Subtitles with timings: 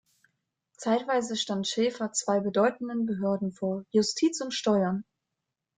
[0.77, 5.03] Zeitweise stand Schaefer zwei bedeutenden Behörden vor: Justiz und Steuern.